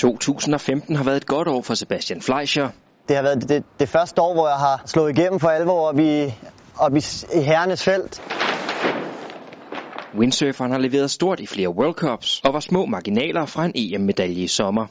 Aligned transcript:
2015 0.00 0.96
har 0.96 1.04
været 1.04 1.16
et 1.16 1.26
godt 1.26 1.48
år 1.48 1.62
for 1.62 1.74
Sebastian 1.74 2.22
Fleischer. 2.22 2.68
Det 3.08 3.16
har 3.16 3.22
været 3.22 3.48
det, 3.48 3.64
det 3.80 3.88
første 3.88 4.22
år, 4.22 4.34
hvor 4.34 4.48
jeg 4.48 4.56
har 4.56 4.82
slået 4.86 5.18
igennem 5.18 5.40
for 5.40 5.48
alvor 5.48 5.88
op 5.88 5.98
i, 5.98 6.34
op 6.78 6.96
i, 6.96 7.02
i 7.34 7.40
herrenes 7.40 7.84
felt. 7.84 8.22
Windsurferen 10.18 10.72
har 10.72 10.78
leveret 10.78 11.10
stort 11.10 11.40
i 11.40 11.46
flere 11.46 11.68
World 11.68 11.94
Cups 11.94 12.40
og 12.44 12.54
var 12.54 12.60
små 12.60 12.86
marginaler 12.86 13.46
fra 13.46 13.64
en 13.64 13.72
EM-medalje 13.74 14.42
i 14.42 14.46
sommer. 14.46 14.86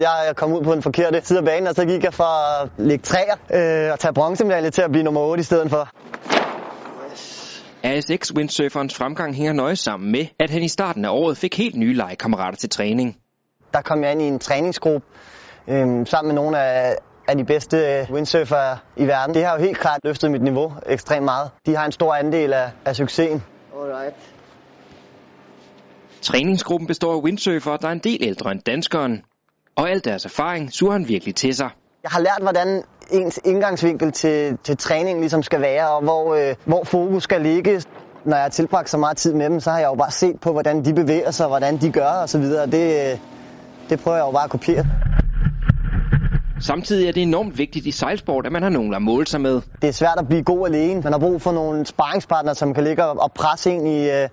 Jeg 0.00 0.32
kom 0.36 0.52
ud 0.52 0.62
på 0.62 0.74
den 0.74 0.82
forkerte 0.82 1.20
side 1.24 1.38
af 1.38 1.44
banen, 1.44 1.66
og 1.66 1.74
så 1.74 1.84
gik 1.84 2.04
jeg 2.04 2.14
fra 2.14 2.62
at 2.62 2.70
lægge 2.78 3.02
træer 3.02 3.86
øh, 3.86 3.92
og 3.92 3.98
tage 3.98 4.14
bronzemedalje 4.14 4.70
til 4.70 4.82
at 4.82 4.90
blive 4.90 5.02
nummer 5.02 5.20
8 5.20 5.40
i 5.40 5.44
stedet 5.44 5.70
for. 5.70 5.88
ASX 7.82 8.32
windsurferens 8.32 8.94
fremgang 8.94 9.34
hænger 9.34 9.52
nøje 9.52 9.76
sammen 9.76 10.12
med, 10.12 10.26
at 10.40 10.50
han 10.50 10.62
i 10.62 10.68
starten 10.68 11.04
af 11.04 11.10
året 11.10 11.36
fik 11.36 11.58
helt 11.58 11.76
nye 11.76 11.94
legekammerater 11.94 12.56
til 12.58 12.70
træning. 12.70 13.16
Der 13.74 13.82
kom 13.82 14.02
jeg 14.02 14.12
ind 14.12 14.22
i 14.22 14.24
en 14.24 14.38
træningsgruppe 14.38 15.06
øh, 15.68 16.06
sammen 16.06 16.34
med 16.34 16.34
nogle 16.34 16.58
af, 16.58 16.96
af 17.28 17.36
de 17.36 17.44
bedste 17.44 18.06
windsurfere 18.10 18.78
i 18.96 19.06
verden. 19.06 19.34
Det 19.34 19.44
har 19.44 19.56
jo 19.58 19.62
helt 19.62 19.78
klart 19.78 20.00
løftet 20.04 20.30
mit 20.30 20.42
niveau 20.42 20.72
ekstremt 20.86 21.24
meget. 21.24 21.50
De 21.66 21.76
har 21.76 21.86
en 21.86 21.92
stor 21.92 22.14
andel 22.14 22.52
af, 22.52 22.70
af 22.84 22.96
succesen. 22.96 23.42
Alright. 23.82 24.14
Træningsgruppen 26.22 26.86
består 26.86 27.12
af 27.12 27.20
windsurfere, 27.20 27.78
der 27.82 27.88
er 27.88 27.92
en 27.92 27.98
del 27.98 28.18
ældre 28.20 28.52
end 28.52 28.62
danskeren. 28.62 29.22
Og 29.76 29.90
al 29.90 30.04
deres 30.04 30.24
erfaring 30.24 30.72
suger 30.72 30.92
han 30.92 31.08
virkelig 31.08 31.34
til 31.34 31.54
sig. 31.54 31.70
Jeg 32.02 32.10
har 32.10 32.20
lært, 32.20 32.38
hvordan 32.42 32.82
ens 33.10 33.40
indgangsvinkel 33.44 34.12
til, 34.12 34.58
til 34.64 34.76
træning 34.76 35.20
ligesom 35.20 35.42
skal 35.42 35.60
være, 35.60 35.90
og 35.90 36.02
hvor, 36.02 36.34
øh, 36.34 36.54
hvor 36.64 36.84
fokus 36.84 37.22
skal 37.22 37.40
ligge. 37.40 37.82
Når 38.24 38.36
jeg 38.36 38.44
har 38.44 38.48
tilbragt 38.48 38.90
så 38.90 38.98
meget 38.98 39.16
tid 39.16 39.34
med 39.34 39.50
dem, 39.50 39.60
så 39.60 39.70
har 39.70 39.78
jeg 39.78 39.86
jo 39.86 39.94
bare 39.94 40.10
set 40.10 40.40
på, 40.40 40.52
hvordan 40.52 40.84
de 40.84 40.94
bevæger 40.94 41.30
sig, 41.30 41.46
hvordan 41.46 41.76
de 41.76 41.92
gør 41.92 42.22
osv. 42.22 42.42
Det, 42.42 43.12
øh, 43.12 43.18
det 43.90 44.00
prøver 44.00 44.16
jeg 44.16 44.26
jo 44.26 44.30
bare 44.30 44.44
at 44.44 44.50
kopiere. 44.50 44.84
Samtidig 46.58 47.08
er 47.08 47.12
det 47.12 47.22
enormt 47.22 47.58
vigtigt 47.58 47.86
i 47.86 47.90
sejlsport, 47.90 48.46
at 48.46 48.52
man 48.52 48.62
har 48.62 48.70
nogen 48.70 48.94
at 48.94 49.02
måle 49.02 49.26
sig 49.26 49.40
med. 49.40 49.60
Det 49.82 49.88
er 49.88 49.92
svært 49.92 50.18
at 50.18 50.28
blive 50.28 50.42
god 50.42 50.68
alene. 50.68 51.00
Man 51.00 51.12
har 51.12 51.18
brug 51.18 51.42
for 51.42 51.52
nogle 51.52 51.86
sparringspartnere, 51.86 52.54
som 52.54 52.74
kan 52.74 52.84
ligge 52.84 53.04
og 53.04 53.32
presse 53.32 53.72
ind 53.72 53.88
i, 53.88 54.10
øh, 54.10 54.28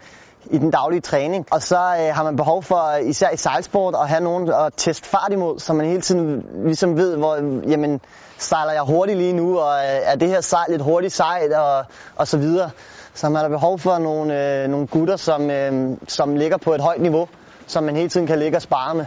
i 0.51 0.57
den 0.57 0.71
daglige 0.71 1.01
træning. 1.01 1.45
Og 1.51 1.61
så 1.61 1.75
øh, 1.75 2.15
har 2.15 2.23
man 2.23 2.35
behov 2.35 2.63
for, 2.63 2.95
især 2.95 3.29
i 3.29 3.37
sejlsport, 3.37 3.95
at 3.95 4.09
have 4.09 4.23
nogen 4.23 4.49
at 4.49 4.73
teste 4.77 5.07
fart 5.07 5.31
imod, 5.31 5.59
så 5.59 5.73
man 5.73 5.85
hele 5.85 6.01
tiden 6.01 6.45
ligesom 6.65 6.97
ved, 6.97 7.17
hvor, 7.17 7.35
jamen, 7.69 8.01
sejler 8.38 8.73
jeg 8.73 8.81
hurtigt 8.81 9.17
lige 9.17 9.33
nu, 9.33 9.59
og 9.59 9.75
øh, 9.77 10.01
er 10.03 10.15
det 10.15 10.29
her 10.29 10.41
sejl 10.41 10.73
et 10.73 10.81
hurtigt 10.81 11.13
sejl, 11.13 11.53
og, 11.53 11.85
og 12.15 12.27
så 12.27 12.38
videre. 12.38 12.69
Så 13.13 13.29
man 13.29 13.41
har 13.41 13.49
behov 13.49 13.79
for 13.79 13.97
nogle, 13.97 14.61
øh, 14.63 14.69
nogle 14.69 14.88
gutter, 14.88 15.15
som, 15.15 15.49
øh, 15.49 15.97
som 16.07 16.35
ligger 16.35 16.57
på 16.57 16.73
et 16.73 16.81
højt 16.81 17.01
niveau, 17.01 17.27
som 17.67 17.83
man 17.83 17.95
hele 17.95 18.09
tiden 18.09 18.27
kan 18.27 18.39
ligge 18.39 18.57
og 18.57 18.61
spare 18.61 18.95
med. 18.95 19.05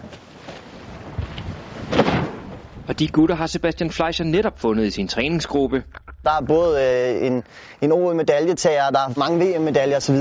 Og 2.88 2.98
de 2.98 3.08
gutter 3.08 3.36
har 3.36 3.46
Sebastian 3.46 3.90
Fleischer 3.90 4.24
netop 4.24 4.58
fundet 4.58 4.84
i 4.84 4.90
sin 4.90 5.08
træningsgruppe. 5.08 5.82
Der 6.24 6.30
er 6.30 6.44
både 6.48 6.82
øh, 6.82 7.26
en, 7.26 7.42
en 7.80 7.92
OL-medaljetager, 7.92 8.90
der 8.90 8.98
er 8.98 9.18
mange 9.18 9.44
VM-medaljer 9.44 9.96
osv. 9.96 10.16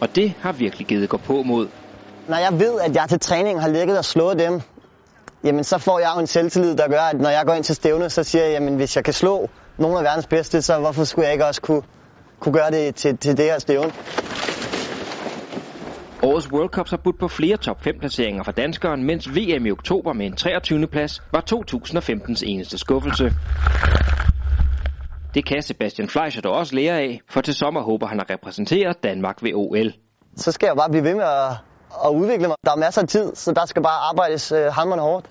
Og 0.00 0.08
det 0.14 0.32
har 0.40 0.52
virkelig 0.52 0.86
givet 0.86 1.08
gå 1.08 1.16
på 1.16 1.42
mod. 1.42 1.68
Når 2.28 2.36
jeg 2.36 2.60
ved, 2.60 2.80
at 2.80 2.96
jeg 2.96 3.08
til 3.08 3.20
træning 3.20 3.60
har 3.60 3.68
ligget 3.68 3.98
og 3.98 4.04
slået 4.04 4.38
dem, 4.38 4.60
jamen 5.44 5.64
så 5.64 5.78
får 5.78 5.98
jeg 5.98 6.10
jo 6.14 6.20
en 6.20 6.26
selvtillid, 6.26 6.76
der 6.76 6.88
gør, 6.88 7.00
at 7.00 7.20
når 7.20 7.30
jeg 7.30 7.46
går 7.46 7.54
ind 7.54 7.64
til 7.64 7.74
stævne, 7.74 8.10
så 8.10 8.22
siger 8.22 8.44
jeg, 8.44 8.52
jamen 8.52 8.76
hvis 8.76 8.96
jeg 8.96 9.04
kan 9.04 9.14
slå 9.14 9.48
nogle 9.78 9.98
af 9.98 10.04
verdens 10.04 10.26
bedste, 10.26 10.62
så 10.62 10.78
hvorfor 10.78 11.04
skulle 11.04 11.24
jeg 11.24 11.32
ikke 11.32 11.46
også 11.46 11.60
kunne, 11.60 11.82
kunne 12.40 12.52
gøre 12.52 12.70
det 12.70 12.94
til, 12.94 13.18
til 13.18 13.36
det 13.36 13.44
her 13.44 13.58
stævne? 13.58 13.92
Årets 16.22 16.48
World 16.50 16.68
Cups 16.68 16.90
har 16.90 16.96
budt 16.96 17.18
på 17.20 17.28
flere 17.28 17.56
top 17.56 17.84
5 17.84 17.98
placeringer 18.00 18.42
for 18.42 18.52
danskeren, 18.52 19.04
mens 19.04 19.28
VM 19.30 19.66
i 19.66 19.70
oktober 19.70 20.12
med 20.12 20.26
en 20.26 20.36
23. 20.36 20.86
plads 20.86 21.22
var 21.32 21.42
2015's 21.54 22.42
eneste 22.44 22.78
skuffelse. 22.78 23.32
Det 25.34 25.44
kan 25.46 25.62
Sebastian 25.62 26.08
Fleischer 26.08 26.42
dog 26.42 26.54
også 26.54 26.74
lære 26.74 26.98
af, 27.00 27.20
for 27.30 27.40
til 27.40 27.54
sommer 27.54 27.80
håber 27.82 28.06
han 28.06 28.20
at 28.20 28.30
repræsentere 28.30 28.94
Danmark 29.02 29.42
ved 29.42 29.52
OL. 29.54 29.92
Så 30.36 30.52
skal 30.52 30.66
jeg 30.66 30.76
bare 30.76 30.90
blive 30.90 31.04
ved 31.04 31.14
med 31.14 31.24
at, 31.24 31.50
at 32.04 32.10
udvikle 32.14 32.46
mig. 32.46 32.56
Der 32.64 32.72
er 32.72 32.76
masser 32.76 33.02
af 33.02 33.08
tid, 33.08 33.34
så 33.34 33.52
der 33.52 33.66
skal 33.66 33.82
bare 33.82 34.00
arbejdes 34.10 34.52
øh, 34.52 34.72
hammerne 34.72 35.02
hårdt. 35.02 35.26